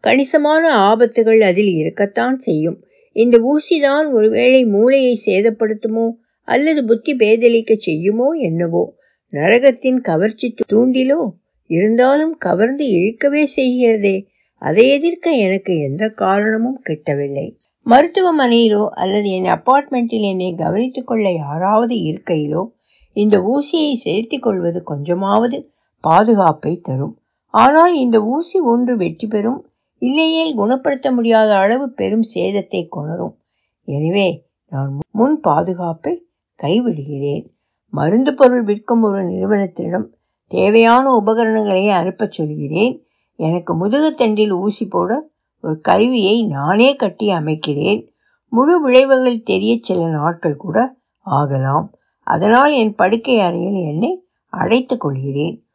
கணிசமான 0.00 0.94
ஆபத்துகள் 0.94 1.40
அதில் 1.40 1.74
இருக்கத்தான் 1.74 2.38
செய்யும். 2.38 2.84
இந்த 3.12 3.38
ஊசிதான் 3.38 4.12
ஒருவேளை 4.12 4.64
மூளையை 4.64 5.20
சேதப்படுத்துமோ 5.26 6.10
அல்லது 6.42 6.84
புத்தி 6.84 7.16
பேதலிக்க 7.16 7.74
செய்யுமோ 7.76 8.28
என்னவோ? 8.30 8.94
நரகத்தின் 9.32 10.00
கவர்ச்சி 10.00 10.54
தூண்டிலோ? 10.72 11.30
இருந்தாலும் 11.66 12.36
கவர்ந்து 12.36 12.86
இழுக்கவே 12.86 13.46
செய்கிறதே. 13.56 14.26
அதை 14.58 14.88
எதிர்க்க 14.88 15.30
எனக்கு 15.30 15.78
எந்த 15.78 16.08
காரணமும் 16.08 16.82
கிட்டவில்லை. 16.88 17.56
மருத்துவமனையிலோ 17.86 18.88
அல்லது 18.88 19.30
என் 19.30 19.44
அப்பார்ட்மெண்ட்டில் 19.44 20.28
என்னை 20.28 20.54
கவனித்துக் 20.54 21.06
கொள்ள 21.06 21.30
யாராவது 21.30 21.94
இருக்கையிலோ 21.94 22.64
இந்த 23.12 23.36
ஊசியை 23.38 23.92
செலுத்திக் 23.92 24.42
கொள்வது 24.42 24.82
கொஞ்சமாவது 24.82 25.68
பாதுகாப்பை 26.00 26.78
தரும். 26.82 27.18
ஆனால் 27.50 27.94
இந்த 27.94 28.22
ஊசி 28.22 28.58
ஒன்று 28.58 28.96
வெற்றி 28.96 29.26
பெறும் 29.26 29.70
இல்லையேல் 29.98 30.54
குணப்படுத்த 30.54 31.12
முடியாத 31.12 31.56
அளவு 31.56 31.92
பெரும் 31.92 32.22
சேதத்தை 32.34 32.88
கொணரும். 32.96 33.34
எனவே 33.82 34.46
நான் 34.66 34.98
முன் 35.10 35.40
பாதுகாப்பை 35.40 36.28
கைவிடுகிறேன். 36.62 37.46
மருந்து 37.90 38.34
பொருள் 38.34 38.62
விற்கும் 38.62 39.02
ஒரு 39.02 39.22
நிறுவனத்திடம் 39.22 40.06
தேவையான 40.44 41.10
உபகரணங்களை 41.10 41.88
அனுப்பச் 41.88 42.32
சொல்கிறேன். 42.32 43.02
எனக்கு 43.34 43.86
முதுகுத்தண்டில் 43.86 44.50
ஊசி 44.50 44.86
போட 44.86 45.30
ஒரு 45.60 45.80
கருவியை 45.80 46.46
நானே 46.46 46.96
கட்டி 46.96 47.28
அமைக்கிறேன். 47.28 48.08
முழு 48.48 48.80
விளைவுகள் 48.80 49.42
தெரிய 49.42 49.78
சில 49.80 50.06
நாட்கள் 50.08 50.56
கூட 50.56 50.98
ஆகலாம். 51.18 51.94
அதனால் 52.20 52.72
என் 52.72 52.94
படுக்கை 52.94 53.40
அறையில் 53.40 53.80
என்னை 53.86 54.26
அடைத்து 54.48 54.96
கொள்கிறேன். 54.96 55.65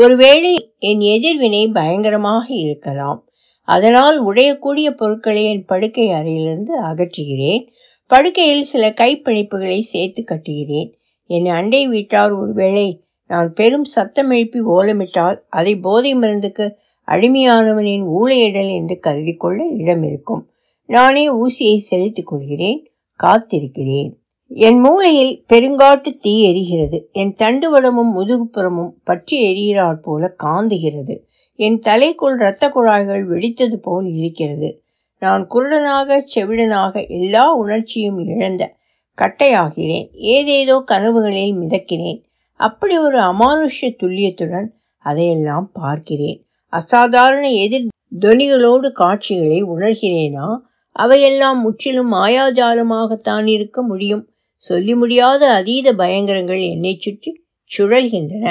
ஒருவேளை 0.00 0.52
என் 0.78 1.00
எதிர்வினை 1.00 1.68
பயங்கரமாக 1.68 2.54
இருக்கலாம். 2.54 3.20
அதனால் 3.68 4.16
உடையக்கூடிய 4.26 4.90
பொருட்களை 4.90 5.44
என் 5.44 5.64
படுக்கை 5.64 6.10
அறையிலிருந்து 6.10 6.74
அகற்றுகிறேன். 6.82 7.64
படுக்கையில் 8.10 8.62
சில 8.62 8.90
கைப்பிணைப்புகளை 8.90 9.80
சேர்த்து 9.80 10.24
கட்டுகிறேன். 10.24 10.90
என் 11.30 11.46
அண்டை 11.46 11.86
வீட்டார் 11.86 12.32
ஒருவேளை 12.32 12.86
நான் 13.26 13.52
பெரும் 13.52 13.84
சத்தம் 13.84 14.30
எழுப்பி 14.30 14.60
ஓலமிட்டால் 14.60 15.38
அதை 15.48 15.72
போதை 15.76 16.14
மருந்துக்கு 16.14 16.66
அடிமையானவனின் 17.08 18.04
ஊழையிடல் 18.18 18.70
என்று 18.74 18.98
கருதி 18.98 19.34
கொள்ள 19.34 19.60
இடம் 19.76 20.02
இருக்கும் 20.02 20.42
நானே 20.86 21.24
ஊசியை 21.32 21.76
செலுத்திக் 21.76 22.26
கொள்கிறேன். 22.26 22.80
காத்திருக்கிறேன். 23.24 24.12
என் 24.48 24.78
மூளையில் 24.78 25.44
பெருங்காட்டு 25.52 26.08
தீ 26.20 26.32
எரிகிறது. 26.46 27.02
என் 27.12 27.32
தண்டுவடமும் 27.40 28.12
முதுகுப்புறமும் 28.16 28.92
பற்றி 29.04 29.36
எரிகிறாற் 29.42 30.02
போல 30.02 30.34
காந்துகிறது. 30.44 31.20
என் 31.54 31.78
தலைக்குள் 31.86 32.36
இரத்த 32.36 32.68
குழாய்கள் 32.68 33.28
வெடித்தது 33.28 33.76
போல் 33.76 34.06
இருக்கிறது. 34.06 34.82
நான் 35.18 35.46
குருடனாக 35.50 36.22
செவிடனாக 36.34 37.08
எல்லா 37.08 37.54
உணர்ச்சியும் 37.54 38.18
இழந்த 38.18 38.74
கட்டையாகிறேன். 39.18 40.08
ஏதேதோ 40.12 40.84
கனவுகளில் 40.86 41.58
மிதக்கிறேன். 41.58 42.22
அப்படி 42.52 42.98
ஒரு 42.98 43.18
அமானுஷ்ய 43.18 43.96
துல்லியத்துடன் 44.02 44.68
அதையெல்லாம் 44.98 45.70
பார்க்கிறேன். 45.72 46.46
அசாதாரண 46.68 47.50
எதிர் 47.50 47.86
தொனிகளோடு 48.20 48.90
காட்சிகளை 48.92 49.64
உணர்கிறேனா? 49.64 50.56
அவையெல்லாம் 50.92 51.60
முற்றிலும் 51.60 52.12
மாயாஜாலமாகத்தான் 52.12 53.46
இருக்க 53.46 53.82
முடியும். 53.82 54.30
சொல்லி 54.62 54.94
முடியாத 54.94 55.42
அதீத 55.52 55.92
பயங்கரங்கள் 55.92 56.62
என்னை 56.72 56.94
சுற்றி 56.98 57.30
சுழல்கின்றன. 57.70 58.46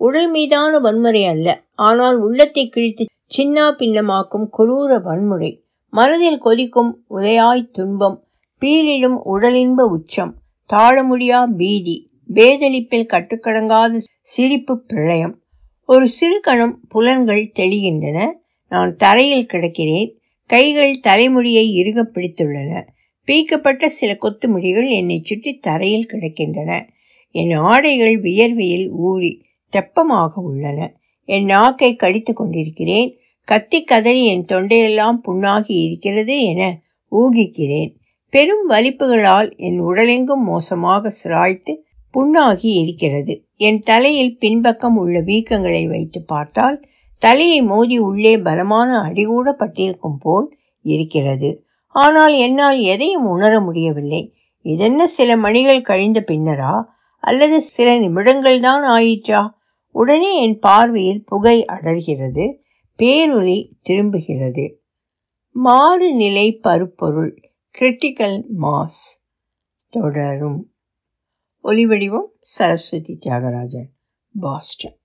உடல் 0.00 0.30
மீதான 0.30 0.72
வன்முறை 0.78 1.22
அல்ல 1.24 1.48
ஆனால் 1.86 2.18
உள்ளத்தை 2.18 2.64
கிழித்து 2.68 3.04
சின்னா 3.36 3.66
பின்னமாக்கும் 3.80 4.46
குரூர 4.58 5.00
வன்முறை. 5.02 5.50
மனதில் 5.92 6.40
கொதிக்கும் 6.44 6.92
உதயாய் 7.10 7.70
துன்பம் 7.72 8.16
பீரிடும் 8.62 9.18
உடலின்ப 9.32 9.82
உச்சம் 9.96 10.32
தாழ 10.70 11.02
முடியா 11.02 11.40
பீதி 11.60 11.96
பேதலிப்பில் 12.28 13.10
கட்டுக்கடங்காத 13.12 14.00
சிரிப்பு 14.32 14.74
பிரளயம். 14.80 15.34
ஒரு 15.88 16.06
சிறு 16.08 16.40
கணம் 16.40 16.74
புலன்கள் 16.88 17.44
தெளிகின்றன. 17.54 18.18
நான் 18.72 18.90
தரையில் 18.96 19.50
கிடக்கிறேன் 19.52 20.10
கைகள் 20.50 20.92
தலைமுடியை 21.00 21.64
இறுக 21.72 22.02
பிடித்துள்ளன. 22.14 22.72
பீக்கப்பட்ட 23.28 23.88
சில 23.88 24.14
கொத்து 24.14 24.48
முடிகள் 24.48 24.88
என்னை 24.88 25.20
சுற்றி 25.24 25.52
தரையில் 25.56 26.10
கிடக்கின்றன. 26.12 26.86
என் 27.34 27.52
ஆடைகள் 27.52 28.20
வியர்வையில் 28.20 28.88
ஊறி 28.90 29.32
தெப்பமாக 29.72 30.32
உள்ளன. 30.34 30.78
என் 31.24 31.44
நாக்கை 31.44 31.96
கடித்து 31.96 32.32
கொண்டிருக்கிறேன். 32.32 33.10
கத்தி 33.44 33.84
கதறி 33.84 34.26
என் 34.26 34.44
தொண்டையெல்லாம் 34.48 35.18
புண்ணாகி 35.26 35.76
இருக்கிறது 35.86 36.34
என 36.42 36.62
ஊகிக்கிறேன். 37.12 37.90
பெரும் 38.32 38.64
வலிப்புகளால் 38.68 39.56
என் 39.56 39.78
உடலெங்கும் 39.80 40.44
மோசமாக 40.44 41.12
சிராய்த்து 41.22 41.72
புண்ணாகி 42.14 42.70
இருக்கிறது. 42.82 43.34
என் 43.56 43.80
தலையில் 43.80 44.38
பின்பக்கம் 44.38 44.96
உள்ள 44.96 45.20
வீக்கங்களை 45.20 45.88
வைத்து 45.88 46.20
பார்த்தால் 46.22 46.76
தலையை 47.22 47.62
மோதி 47.62 47.98
உள்ளே 47.98 48.38
பலமான 48.38 48.90
அடிகூட 48.98 49.48
பட்டிருக்கும் 49.52 50.20
போல் 50.20 50.46
இருக்கிறது. 50.84 51.50
ஆனால் 51.90 52.32
என்னால் 52.32 52.78
எதையும் 52.78 53.24
உணர 53.24 53.60
முடியவில்லை. 53.60 54.34
இதென்ன 54.60 55.06
சில 55.06 55.36
மணிகள் 55.36 55.82
கழிந்த 55.82 56.20
பின்னரா? 56.20 56.84
அல்லது 57.16 57.60
சில 57.60 57.98
நிமிடங்கள் 57.98 58.60
தான் 58.60 58.82
ஆயிற்றா? 58.82 59.50
உடனே 59.92 60.42
என் 60.42 60.58
பார்வையில் 60.58 61.24
புகை 61.24 61.64
அடர்கிறது 61.64 62.58
பேரொலி 62.98 63.72
திரும்புகிறது. 63.82 64.74
மாறுநிலை 65.50 66.56
பருப்பொருள் 66.56 67.52
கிரிட்டிக்கல் 67.78 68.44
மாஸ் 68.62 69.24
தொடரும். 69.88 70.72
ஒலிவடிவம் 71.64 72.28
சரஸ்வதி 72.40 73.18
தியாகராஜன் 73.26 73.88
பாஸ்டன். 74.40 74.99